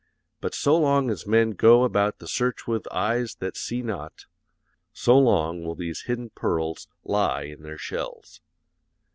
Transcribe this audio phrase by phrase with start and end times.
[0.39, 4.25] But so long as men go about the search with eyes that see not,
[4.91, 8.41] so long will these hidden pearls lie in their shells.